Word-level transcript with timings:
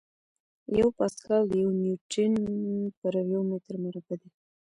یو 0.79 0.87
پاسکل 0.97 1.39
د 1.47 1.51
یو 1.63 1.69
نیوټن 1.81 2.33
پر 2.99 3.13
یو 3.33 3.41
متر 3.49 3.73
مربع 3.83 4.15
دی. 4.21 4.29